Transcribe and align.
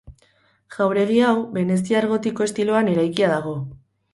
Jauregi 0.75 1.19
hau 1.27 1.35
veneziar 1.57 2.09
gotiko 2.15 2.49
estiloan 2.49 2.91
eraikia 2.95 3.31
dago. 3.37 3.55